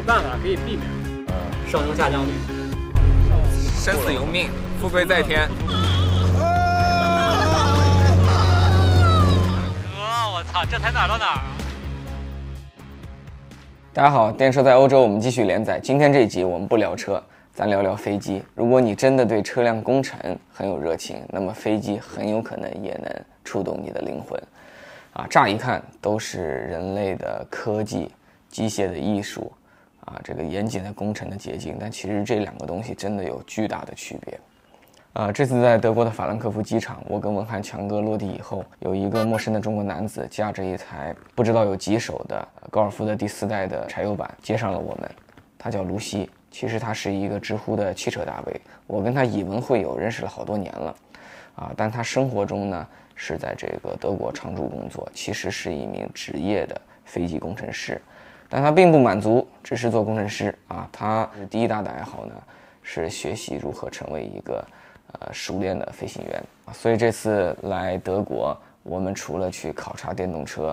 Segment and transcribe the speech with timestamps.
[0.00, 0.80] 有办法可以避免。
[1.28, 1.34] 呃，
[1.68, 2.30] 上升下降率，
[3.78, 4.48] 生死由命，
[4.80, 5.46] 富贵在天。
[9.92, 10.00] 哥，
[10.32, 11.40] 我操，这才哪到哪儿？
[13.92, 15.78] 大家好，电车在欧洲，我们继续连载。
[15.78, 17.22] 今天这一集我们不聊车，
[17.52, 18.42] 咱聊聊飞机。
[18.54, 20.18] 如果你真的对车辆工程
[20.50, 23.14] 很有热情，那么飞机很有可能也能
[23.44, 24.42] 触动你的灵魂。
[25.12, 28.10] 啊，乍一看都是人类的科技、
[28.48, 29.52] 机械的艺术，
[30.06, 31.76] 啊，这个严谨的工程的捷径。
[31.78, 34.38] 但其实这两个东西真的有巨大的区别。
[35.12, 45.10] 啊，这次在德国的法兰克福机场，我跟文翰强哥落地以后，有一个陌生的中国男子驾着一台不知道有几手的高尔夫的第四代的柴油版接上了我们。
[45.58, 50.96] 他叫卢西，其实他是一个知乎的汽车大 V，我跟他以文会友，认识了好多年了。
[51.56, 58.00] 啊，但他生活中呢是在这个德国常驻工作，其实是一名职业的飞机工程师。
[58.50, 62.34] 但他并不满足只是做工程师啊，他第一大的爱好呢
[62.82, 64.62] 是学习如何成为一个。
[65.18, 66.40] 呃，熟练的飞行员，
[66.72, 70.68] 所以这次来德国，我们除了去考察电动车，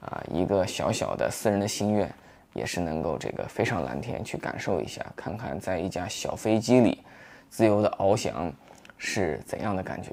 [0.00, 2.10] 啊，一个小小的私人的心愿，
[2.54, 7.02] 也是能够这个飞上蓝天去感受一下，看看在一架小飞机里
[7.50, 8.50] 自由的翱翔
[8.96, 10.10] 是怎样的感觉。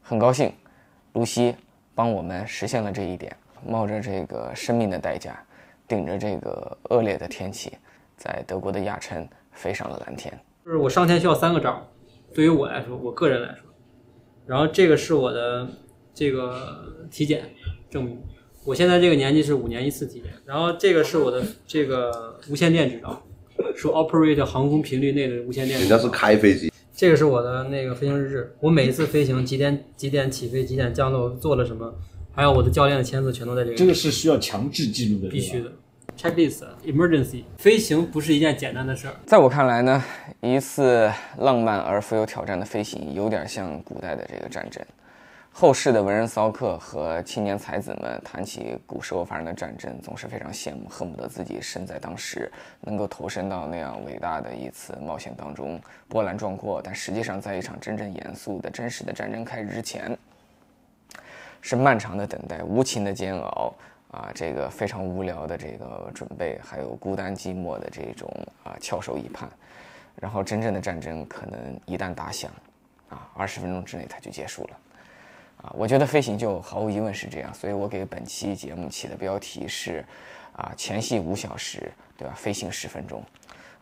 [0.00, 0.50] 很高兴，
[1.12, 1.54] 露西
[1.94, 3.36] 帮我们实现了这一点，
[3.66, 5.38] 冒着这个生命的代价，
[5.90, 7.72] 顶着这个恶劣的天气，
[8.16, 10.32] 在德国的亚琛飞上了蓝天。
[10.64, 11.84] 就是我上天需要三个招。
[12.32, 13.64] 对于我来说，我个人来说，
[14.46, 15.68] 然后这个是我的
[16.14, 17.42] 这个体检
[17.90, 18.22] 证明，
[18.64, 20.32] 我现在这个年纪是五年一次体检。
[20.46, 23.20] 然后这个是我的这个无线电执照，
[23.74, 25.80] 说 operate 航空频率内的无线电。
[25.80, 26.72] 人家是开飞机。
[26.94, 31.92] 这个是我的那个飞行日志，我每一次飞行几点几点起飞，几点降落，做了什么，
[32.30, 33.76] 还有我的教练的签字全都在这个。
[33.76, 35.72] 这个是需要强制记录的，必须的。
[36.20, 39.14] Checklist emergency 飞行不是一件简单的事儿。
[39.24, 40.04] 在我看来呢，
[40.42, 44.84] 一次浪漫而富有挑战的飞行，有点像古代的这个战争。
[45.50, 56.82] 后世的文人骚客和青年才子们谈起古时候发生的战争，总是非常羡慕，恨不得自己身在当时，能够投身到那样伟大的一次冒险当中，波澜壮阔。
[56.84, 60.14] 但实际上，在一场真正严肃的、真实的战争开始之前，
[61.62, 63.72] 是漫长的等待，无情的煎熬。
[64.10, 68.28] 啊，这个非常无聊的这个准备，还有孤单寂寞的这种
[68.64, 69.48] 啊翘首以盼，
[70.16, 72.50] 然后真正的战争可能一旦打响，
[73.08, 74.70] 啊，二十分钟之内它就结束了，
[75.62, 80.04] 啊，我觉得飞行就毫无疑问是这样，所以我给本期节目起的标题是，
[80.56, 82.34] 啊，前戏五小时，对吧？
[82.36, 83.22] 飞行十分钟，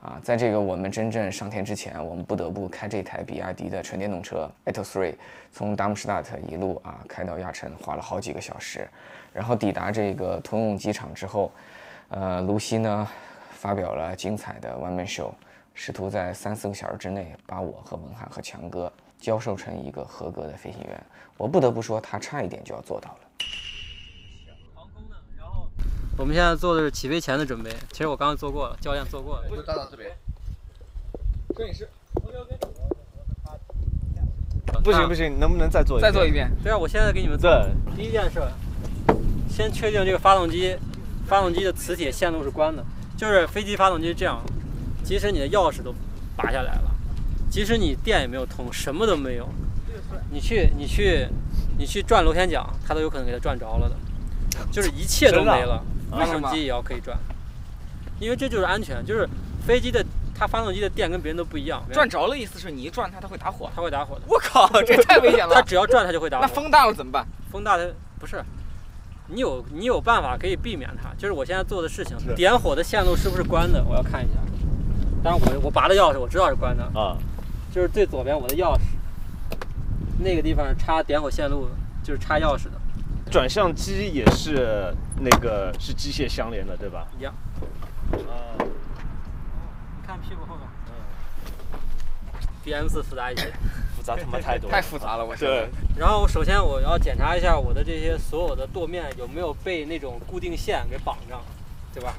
[0.01, 5.15] 啊，在这个我们真正上天之前，我们不得不开这台比亚迪的纯电动车 a t o Three，
[5.53, 8.89] 从达姆施塔特一路啊开到亚琛，花了好几个小时。
[9.33, 11.51] 然后抵达这个通用机场之后，
[12.11, 13.09] 呃，卢西呢
[13.51, 15.33] 发表了精彩的 one man show，
[15.75, 21.01] 试图在三四个小时之内把我和文翰和强哥教授成一个合格的飞行员。
[21.37, 23.19] 我不得不说，他差一点就要做到了。
[26.19, 27.71] 我们现在做的是起飞前的准备。
[27.93, 29.45] 其实我刚刚做过了，教练做过了。
[29.49, 30.11] 就站到这边。
[31.57, 31.89] 摄影师。
[34.83, 36.13] 不行不行，能不能再做一遍？
[36.13, 36.51] 再做一遍。
[36.61, 37.49] 对啊，我现在给你们做。
[37.97, 38.43] 第一件事。
[39.49, 40.77] 先确定这个发动机，
[41.27, 42.85] 发动机的磁铁线路是关的。
[43.17, 44.43] 就是飞机发动机这样，
[45.05, 45.95] 即使你的钥匙都
[46.37, 46.91] 拔下来了，
[47.49, 49.49] 即使你电也没有通，什么都没有，
[50.33, 51.29] 你去你去
[51.79, 53.97] 你去转螺旋桨，它都有可能给它转着了的。
[54.73, 57.19] 就是一切都没了，发动机也要可以转，
[58.21, 59.05] 因为这就是安全。
[59.05, 59.29] 就是
[59.67, 60.05] 飞机的
[60.35, 61.83] 它发动机的电跟别人都不一样。
[61.93, 64.23] 转着了意思是你一转它它会打火，它会打火的。
[64.27, 65.55] 我靠， 这太危险了。
[65.55, 66.47] 它只要转它就会打火。
[66.47, 67.27] 那风大了怎么办？
[67.51, 67.85] 风大它
[68.19, 68.43] 不是。
[69.31, 72.17] 你有你有办法可以避免它，就是我现在做的事情。
[72.35, 73.85] 点火的线路是不是关的？
[73.85, 74.41] 我要看一下。
[75.23, 77.19] 但是我我拔的钥匙我知道是关的啊，
[77.75, 78.81] 就是最左边我的钥匙，
[80.21, 81.69] 那个地方插点火线路
[82.03, 82.78] 就是插钥匙的。
[83.29, 87.07] 转向机也是那个是机械相连的对吧？
[87.19, 87.35] 一样。
[88.13, 88.57] 啊。
[88.59, 90.67] 你看屁股后面。
[90.87, 90.93] 嗯。
[92.65, 93.53] 比 M 四复杂一些。
[93.99, 95.69] 复杂他妈太多，太复杂了，我对。
[95.97, 101.43] 然后首先我要检查一下我的这些所有的舵面有没有被那种固定线给绑上，
[101.93, 102.15] 对吧？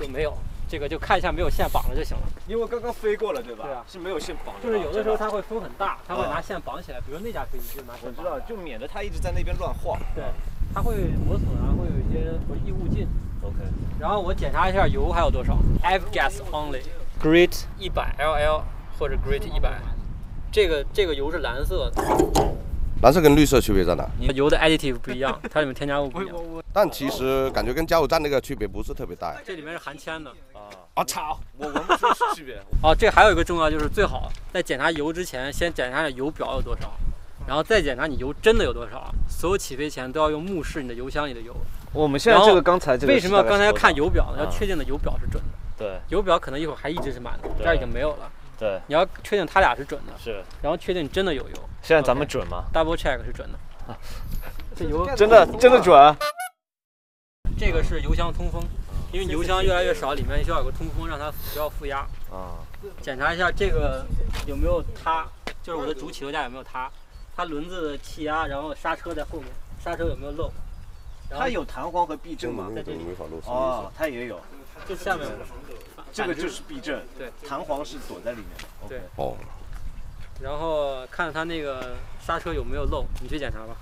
[0.00, 0.36] 就没有，
[0.72, 2.22] 这个就看一下没有线绑了就行了。
[2.48, 3.64] 因为刚刚飞过了，对吧？
[3.64, 4.54] 对啊，是没有线绑。
[4.62, 7.92] 就是有的时候它会风很大，它会拿线绑起来，比如那架飞机就拿。
[8.02, 10.00] 我知道，就免得它一直在那边乱晃。
[10.14, 10.24] 对，
[10.72, 10.94] 它会
[11.26, 12.32] 磨损啊，会有一些
[12.64, 13.06] 异物进。
[13.42, 13.56] OK。
[14.00, 18.62] 然后我检查一下油还有多少，F gas only，Great 一百 LL
[18.98, 19.78] 或者 Great 一百。
[20.50, 22.02] 这个这个油是蓝色的，
[23.02, 24.08] 蓝色跟绿色区别在哪？
[24.20, 26.36] 你油的 additive 不一样， 它里面添加物不一样。
[26.72, 29.34] 但其实感觉跟加油站那个区别不是特别大。
[29.44, 30.30] 这里面是含铅的。
[30.94, 31.40] 啊操！
[31.56, 32.62] 我闻不出区别。
[32.80, 36.92] 哦， 这还有一个重要就是最好在检查油之前，先检查下油表有多少，
[37.44, 39.12] 然后再检查你油真的有多少。
[39.28, 41.52] 所有起飞前都要用目视你的油箱里的油。
[41.92, 44.08] 我们现在这个刚才这个为什么要刚才要看油？
[44.08, 44.44] 表呢？
[44.44, 45.50] 要啊确定的油表是准的。
[45.76, 48.30] 对油表可能一会儿还一直是满的，这儿已经没有了。
[48.58, 50.42] 对，你要确定它俩是准的，是。
[50.62, 53.58] 然后确定真的有油现在咱们准吗？，double check 是准的。
[54.76, 56.16] 这油真的真的准。
[57.58, 58.62] 这个是油箱通风，
[59.12, 62.06] 因为油箱越来越少，里面需要有个通风，让它不要负压。
[62.30, 62.58] 啊，
[63.00, 64.04] 检查一下这个
[64.46, 65.26] 有没有塌，
[65.62, 66.90] 就是我的主起落架有没有塌，
[67.36, 69.48] 它轮子的气压，然后刹车在后面，
[69.82, 70.50] 刹车有没有漏。
[71.30, 72.70] 它有弹簧和避震吗？
[72.74, 72.98] 在这里
[73.46, 74.38] 哦，它也有，
[74.86, 75.26] 就下面
[76.12, 78.48] 这个就是避震，对，弹簧是躲在里面
[78.88, 78.96] 的。
[79.16, 79.34] 哦，
[80.40, 83.76] 然后看它那个刹车有没有漏，你去检查吧。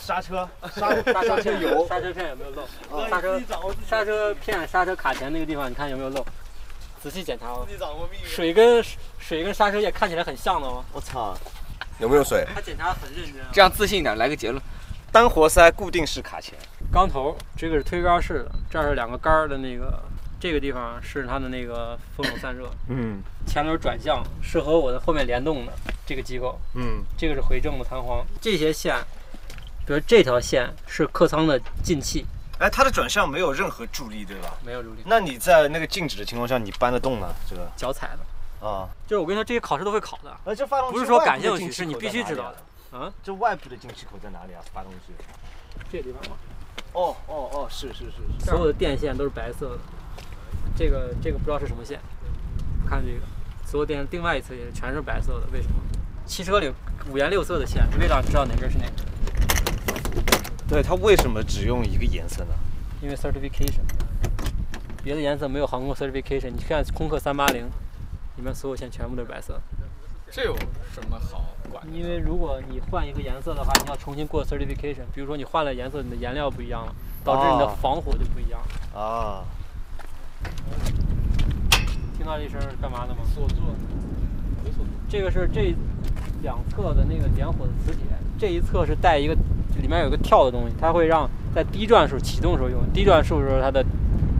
[0.00, 3.08] 刹车，刹刹车片有，刹车片有没有漏？
[3.08, 3.40] 刹车
[3.88, 6.24] 刹车片、刹车卡钳那个地方，你看有没有漏？
[7.02, 7.66] 仔细检查哦。
[8.24, 8.82] 水跟
[9.18, 10.84] 水跟刹车液看起来很像的哦。
[10.92, 11.36] 我操！
[11.98, 12.46] 有没有水？
[12.54, 13.48] 他检查很认真啊。
[13.52, 14.62] 这样自信一点，来个结论。
[15.10, 16.54] 单活塞固定式卡钳，
[16.92, 20.02] 钢头，这个是推杆式的，这儿是两个杆儿的那个，
[20.38, 25.72] 这个地方是它的那个风冷散热，嗯前轮转向是和我的后面联动的
[26.04, 28.96] 这个机构，嗯，这个是回正的弹簧，这些线，
[29.86, 32.26] 比如这条线是客舱的进气，
[32.58, 34.54] 哎，它的转向没有任何助力，对吧？
[34.64, 37.32] 没有助力，那你在那个静止的情况下，你搬得动吗？
[37.48, 42.58] 这个脚踩的，啊，就是我跟你说这些考试都会考的，呃这发动机不是说感兴趣，是你必须知道的。
[42.92, 44.60] 嗯，这外部的进气口在哪里啊？
[44.72, 45.12] 发动机？
[45.90, 46.36] 这个地方吗，
[46.92, 49.78] 哦哦哦，是是是所有的电线都是白色的，
[50.76, 51.98] 这个这个不知道是什么线，
[52.86, 53.20] 看这个，
[53.64, 55.74] 所有电另外一侧也全是白色的，为什么？
[56.26, 56.70] 汽车里
[57.10, 58.94] 五颜六色的线，是为了让你知道哪根是哪根，
[60.68, 62.54] 对，它为什么只用一个颜色呢？
[63.00, 63.80] 因为 certification，
[65.04, 66.50] 别的颜色没有航空 certification。
[66.50, 67.66] 你看空客三八零，
[68.36, 69.60] 里面所有线全部都是白色。
[70.30, 70.56] 这有
[70.92, 71.92] 什么好管的？
[71.92, 75.04] 因为如果你换一个颜色的话，你要重新过 certification。
[75.14, 76.92] 比如说你换了颜色，你的颜料不一样了，
[77.22, 79.00] 导致你的哦防火就不一样了。
[79.00, 79.44] 啊，
[82.16, 83.20] 听到这声是干嘛的吗？
[83.34, 83.56] 锁座。
[85.08, 85.72] 这个是这
[86.42, 88.02] 两侧的那个点火的磁铁，
[88.36, 89.34] 这一侧是带一个
[89.80, 93.84] 里面有个跳的东西，它会让在低转速启动的时候用，低转速的时候它的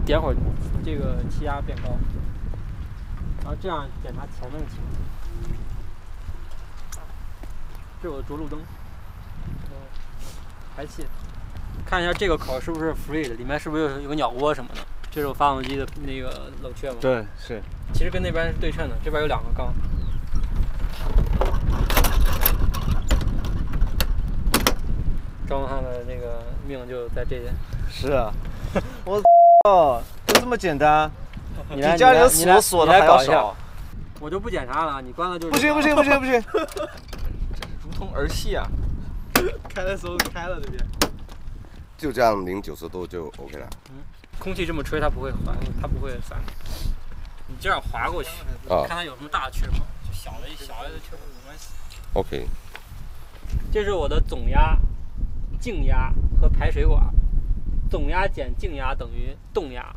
[0.04, 0.34] 点火
[0.84, 1.90] 这个气压变高，
[3.42, 4.76] 然后这样检查前面的气。
[8.02, 8.58] 这是我的着陆灯，
[9.70, 9.76] 呃
[10.76, 11.06] 排气，
[11.84, 14.80] 看一下这个口是不是 free 的，里面是不是有有个鸟窝什么的？
[15.16, 16.96] 这是我发动机的那个冷却吗？
[17.00, 17.62] 对，是。
[17.94, 19.72] 其实跟那边是对称的，这边有两个缸。
[25.48, 27.44] 张文翰的那个命就在这边。
[27.90, 28.30] 是啊，
[29.06, 29.22] 我
[29.66, 31.10] 哦，就这么简单？
[31.74, 33.56] 你来家里的锁锁的还搞一下少。
[34.20, 35.50] 我就不检查了，你关了就是。
[35.50, 36.44] 不行不行不行不行！
[37.82, 38.68] 如同儿戏啊！
[39.66, 40.86] 开的时候开了这边。
[41.96, 43.68] 就这样零九十度就 OK 了。
[43.90, 43.96] 嗯
[44.38, 46.38] 空气这么吹，它不会滑，它不会翻。
[47.48, 48.28] 你这样滑过去，
[48.68, 49.76] 啊看它有什么大的缺口，
[50.06, 51.70] 就小的小的缺口没关系。
[52.12, 52.46] OK，
[53.72, 54.78] 这是我的总压、
[55.58, 57.02] 静压和排水管。
[57.90, 59.96] 总压减静压等于动压，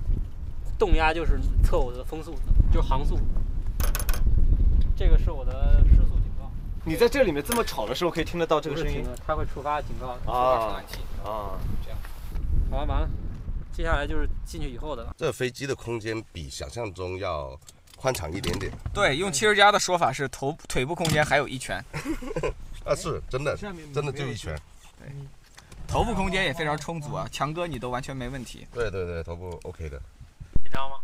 [0.77, 2.33] 动压就是测我的风速，
[2.71, 3.19] 就是航速。
[4.95, 5.83] 这个是我的
[6.85, 10.31] 你在这里面这么吵的时候，可以听得到这个声音它会触发警告的。
[10.31, 10.81] 啊
[11.83, 11.99] 这样！
[12.71, 13.09] 好了，完了，
[13.71, 15.13] 接下来就是进去以后的了。
[15.17, 17.59] 这飞机的空间比想象中要
[17.95, 18.71] 宽敞一点点。
[18.93, 21.83] 对，用汽车家的说法是头腿部空间还有一拳，
[22.85, 24.57] 啊，是真的，真的就一拳。
[24.99, 25.11] 对
[25.87, 27.27] 头部空间也非常充足啊。
[27.31, 28.67] 强哥，你都完全没问题。
[28.71, 29.99] 对对对，头部 OK 的。
[30.63, 30.97] 紧张吗？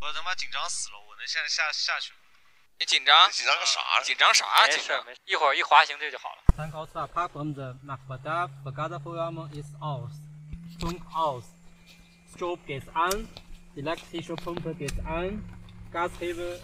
[0.00, 0.96] 我他妈紧张死了！
[1.08, 2.18] 我能现在下下去吗？
[2.78, 3.30] 你紧张？
[3.30, 3.80] 紧张个啥？
[4.02, 4.44] 紧张啥？
[4.66, 6.42] 没事没事，一会儿一滑行这就好了。
[6.56, 10.12] Thank God apart from the Macbada, Bagada program is ours.
[10.80, 11.44] From ours.
[12.34, 13.28] Strobe gets on,
[13.76, 15.42] electrical pump gets on,
[15.92, 16.58] gas cable,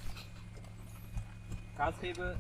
[1.79, 2.37] gas cable.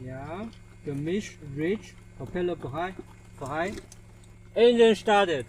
[0.00, 0.46] Yeah,
[0.84, 2.94] the mesh reach, propeller behind,
[3.38, 3.80] behind.
[4.54, 5.46] Engine started.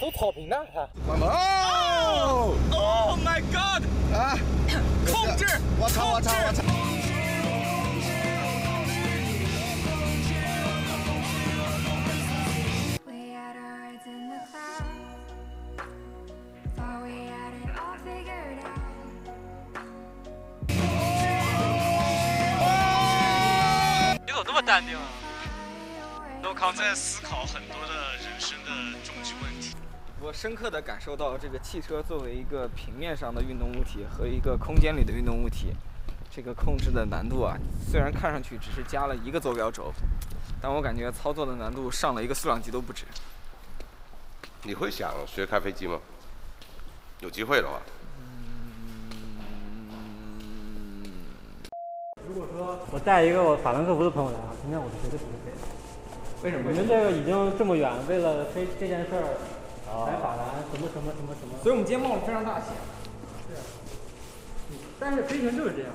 [0.00, 0.88] 走草坪了哈
[2.70, 3.82] ohmygod
[4.14, 4.38] 啊
[5.06, 5.46] 控制
[5.78, 6.62] 我操我操我操
[24.24, 25.02] 你怎么这么淡定啊
[26.44, 28.11] 我靠在思考很多的
[30.32, 35.74] 我深刻地感受到，这个汽车作为一个平面上的运动物体和一个空间里的运动物体，
[36.30, 37.54] 这个控制的难度啊，
[37.86, 39.92] 虽然看上去只是加了一个坐标轴，
[40.58, 43.04] 但我感觉操作的难度上了一个数量级都不止。
[44.62, 46.00] 你会想学开飞机吗？
[47.20, 47.78] 有机会的话，
[52.26, 55.58] 如果说我带一个我法兰克福的朋友来啊，今天我是绝对不会飞的。
[56.42, 59.36] 为什么你们这个已经这么远，为了飞这件事儿
[60.06, 61.54] 来法兰，什么什么什么什么。
[61.62, 62.68] 所以我们今天冒了非常大险。
[64.98, 65.90] 但是飞行就是这样，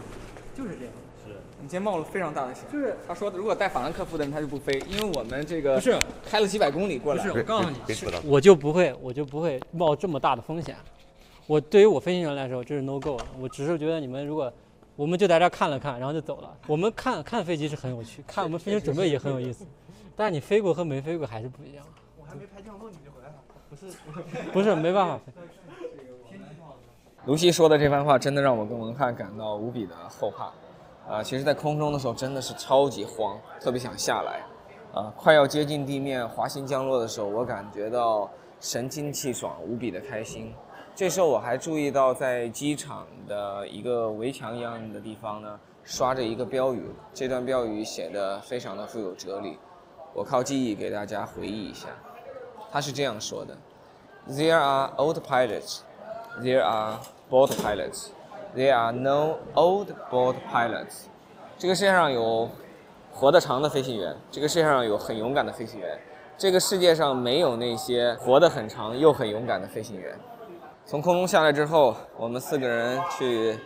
[0.55, 0.93] 就是这样。
[1.25, 2.63] 是你今天冒了非常大的险。
[2.71, 7.23] 就是他说，如果带法兰克福的人，他就不飞，因为我们这个不是开了几百公里过来。
[7.23, 7.77] 不是，我告诉你
[8.25, 10.75] 我就不会，我就不会冒这么大的风险。
[11.45, 13.25] 我对于我飞行员来说，这是 no go 了。
[13.39, 14.51] 我只是觉得你们如果，
[14.97, 16.53] 我们就在这儿看了看，然后就走了。
[16.67, 19.65] 我们看看飞机是很有趣，看我们飞行准备也很有意思，
[20.17, 21.85] 但是你飞过和没飞过还是不一样。
[22.19, 23.26] 我还没拍降落你就回来了？
[23.69, 23.97] 不是，
[24.53, 25.19] 不是没办法。
[27.25, 31.13] 卢西说的这番话真的让我跟文翰感到无比的后怕。
[31.13, 34.41] 啊，其实，在空中的时候真的是超级慌，特别想下来。
[34.93, 40.53] 啊，快要接近地面滑行降落的时候，我感觉到神清气爽，无比的开心。
[40.95, 46.83] 这时候我还注意到，在机场的一个围墙一样的地方呢，刷着一个标语。
[47.13, 49.57] 这段标语写的非常的富有哲理，
[50.13, 51.87] 我靠记忆给大家回忆一下。
[52.71, 53.55] 他是这样说的
[54.29, 55.79] ：There are old pilots,
[56.41, 58.07] there are bored pilots,
[58.55, 61.05] there are no old bored pilots。
[61.57, 62.49] 这个世界上有
[63.13, 65.99] 活得长的飞行员，这个世界上有很勇敢的飞行员，
[66.37, 70.15] 这个世界上没有那些活得很长又很勇敢的飞行员。
[70.85, 73.59] 从空中下来之后，我们四个人去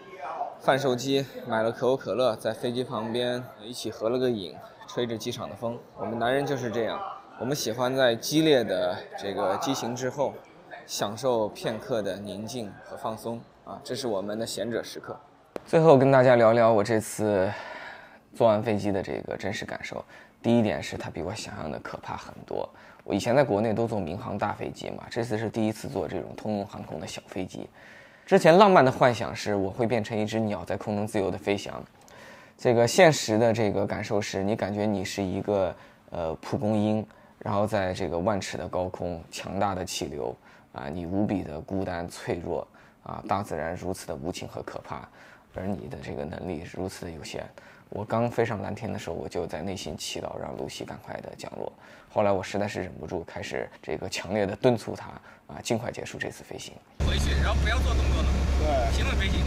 [0.59, 4.55] 贩售机买了可口可乐，在飞机旁边一起合了个影，
[4.87, 5.77] 吹着机场的风。
[5.97, 6.99] 我们男人就是这样，
[7.41, 10.31] 我们喜欢在激烈的这个激情之后，
[10.85, 15.19] 享受片刻的宁静和放松啊，这是我们的贤者时刻。
[15.65, 17.51] 最后跟大家聊聊我这次
[18.35, 20.05] 坐完飞机的这个真实感受。
[20.39, 22.69] 第一点是它比我想象的可怕很多。
[23.03, 27.67] 我以前在国内都坐民航大飞机嘛，这次是第一次坐这种通用航空的小飞机。
[28.23, 31.83] 之前浪漫的幻想是我会变成一只鸟在空中自由的飞翔，
[32.55, 35.75] 这个现实的这个感受是你感觉你是一个
[36.11, 37.03] 呃蒲公英，
[37.43, 40.35] 然后在这个万尺的高空，强大的气流
[40.73, 42.67] 啊，你无比的孤单脆弱
[43.03, 45.09] 啊，大自然如此的无情和可怕，
[45.55, 47.43] 而你的这个能力如此的有限。
[47.89, 51.73] 我刚飞上蓝天的时候，我就在内心祈祷让露西赶快的降落。
[52.13, 55.07] 后来我实在是忍不住，开始这个强烈的敦促她
[55.47, 56.75] 啊，尽快结束这次飞行。
[57.07, 58.29] 回去，然后不要做动作了，
[58.59, 59.41] 对，平稳飞行。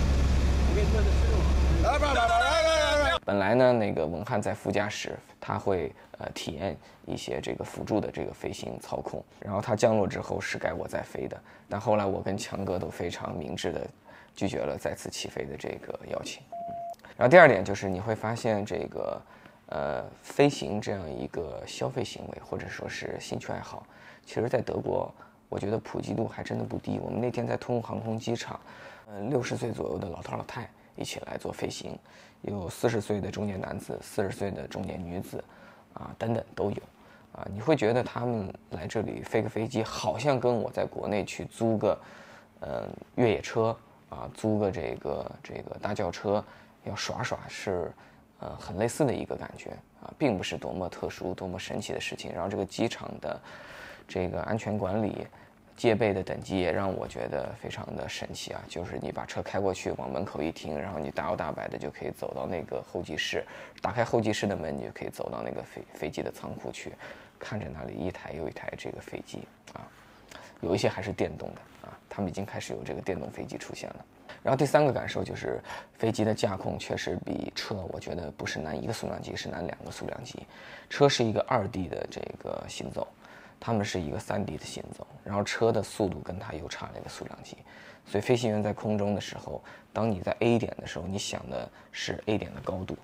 [3.25, 6.77] 本来呢，那个文翰在副驾驶，他会呃体验
[7.07, 13.87] 一些这个辅助的这个飞行操控，然后他降落之后是该我在飞的，但后来我跟强哥都非常明智的
[14.35, 16.43] 拒绝了再次起飞的这个邀请。
[17.17, 19.23] 然后第二点就是你会发现这个，
[19.67, 23.87] 呃，飞行这样一个消费行为或者说是兴趣爱好，
[24.27, 25.13] 其实在德国，
[25.49, 26.99] 我觉得普及度还真的不低。
[27.03, 28.61] 我们那天在通用航空机场，
[29.09, 31.97] 嗯，六十岁左右的老头老太一起来做飞行，
[32.45, 35.43] 有四十岁的中年男子，四十岁的中年女子，
[35.93, 36.83] 啊，等等都有，
[37.33, 41.99] 啊，你会觉得他们来这里飞个飞机，好像跟我在国内去租个，
[42.61, 43.77] 呃，越野车
[44.11, 46.45] 啊，租个这个这个大轿车。
[46.87, 47.91] 要耍耍是，
[48.41, 49.71] 呃，很类似的一个感觉
[50.03, 52.31] 啊，并不是多么特殊、多么神奇的事情。
[52.31, 53.41] 然后这个机场的
[54.07, 55.27] 这个安全管理、
[55.77, 58.63] 戒备的等级也让我觉得非常的神奇啊。
[58.69, 63.45] 就是你把车开过去，往门口一停，然后你大摇大摆的就可以走到那个候机室，
[63.83, 66.93] 打开候机室的门，你就可以走到那个飞飞机的仓库去，
[67.39, 69.83] 看着那里一台又一台这个飞机啊，
[70.61, 74.05] 有一些还是电动的啊，他们已经开始有这个电动飞机出现了。
[74.43, 75.59] 然后第三个感受就是，
[75.95, 80.47] 飞机的驾控确实比车，我觉得不是难一个数量级，是难两个数量级。
[80.91, 83.09] 车是一个二 D 的这个行走，
[83.59, 87.57] 他们是一个三 D 的行走，然后车的速度跟它又差了一个速量级。
[88.07, 92.97] 所以飞行员在空中的时候，当你在 A 点的时候，你想的是 A 点的高度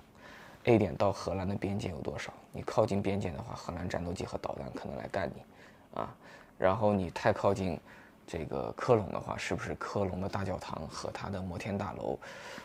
[0.65, 2.31] ，A 点到荷兰的边界有多少？
[2.51, 6.15] 你靠近边界的话，荷兰战斗机和导弹可能来干你，啊，
[6.57, 7.79] 然后你太靠近。
[8.27, 12.17] 这个科隆的话，是不是科隆的大教堂和它的摩天大楼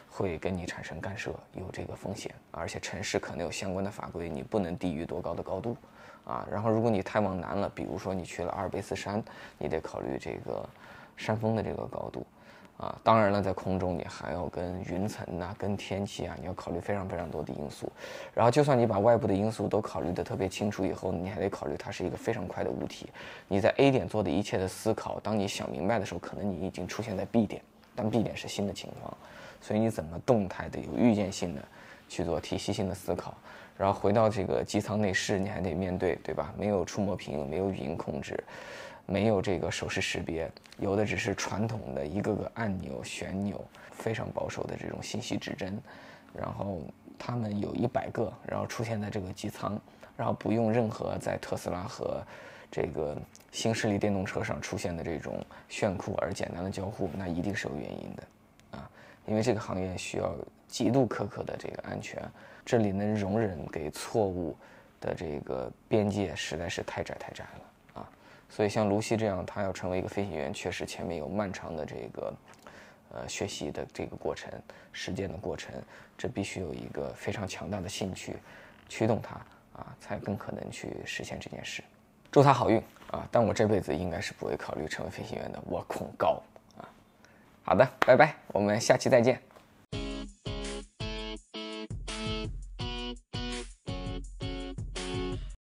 [0.09, 2.35] 会跟你产生干涉，有这个风险？
[2.51, 5.77] 而且城市可能有相关的法规，你不能低于多高的高度
[6.25, 6.47] 啊。
[6.51, 9.23] 然后，如果你太往南了，比如说你去了阿尔卑斯山，
[9.59, 10.67] 你得考虑这个
[11.17, 12.27] 山峰的这个高度
[12.79, 17.91] 啊，当然了，在空中你还要跟云层呐、跟天气啊，你要考虑非常非常多的因素。
[18.35, 23.09] 然后，就算你把外部的因素都考虑得特别清楚以后，你还得考虑它是一个非常快的物体。
[23.49, 27.63] 你在 A 点做的一切的思考，当你想明白的时候，可能你已经出现在 B 点，
[27.95, 29.17] 但 B 点是新的情况，
[29.67, 31.61] 所以你怎么动态的、有预见性的
[32.09, 33.35] 去做体系性的思考？
[33.77, 36.55] 然后回到这个机舱内饰，你还得面对，对吧？
[36.57, 38.39] 没有触摸屏，没有语音控制。
[39.07, 45.77] 没有这个手势识别，有的只是传统的一个个按钮、旋钮，非常保守的这种信息指针。
[46.33, 46.81] 然后
[47.19, 49.77] 他们有一百个，然后出现在这个机舱，
[50.17, 52.23] 然后不用任何在特斯拉和
[52.71, 53.17] 这个
[53.51, 58.23] 新势力电动车上出现的这种炫酷而简单的交互，那一定是有原因的，
[59.27, 60.35] 因为这个行业需要
[60.69, 62.23] 极度苛刻的这个安全，
[62.65, 64.57] 这里能容忍给错误
[65.01, 68.09] 的这个边界实在是太窄太窄了啊。
[68.49, 72.35] 所以像卢西这样，他要成为一个飞行员，确实前面有漫长的这个，
[73.13, 74.51] 呃，学习的这个过程、
[74.93, 75.75] 实践的过程，
[76.17, 78.37] 这必须有一个非常强大的兴趣
[78.89, 79.35] 驱动他
[79.81, 81.83] 啊，才更可能去实现这件事。
[82.31, 83.27] 祝他好运啊！
[83.31, 86.43] 但我这辈子应该是不会考虑成为飞行员的，我恐高。
[87.69, 89.41] 好的，拜拜，我们下期再见。